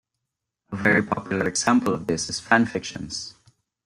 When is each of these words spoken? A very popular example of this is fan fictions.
A 0.71 0.75
very 0.75 1.03
popular 1.03 1.47
example 1.47 1.93
of 1.93 2.07
this 2.07 2.27
is 2.27 2.39
fan 2.39 2.65
fictions. 2.65 3.35